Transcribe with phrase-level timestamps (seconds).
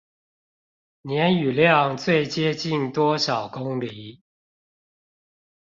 [1.03, 4.19] 年雨量最接近多少公釐？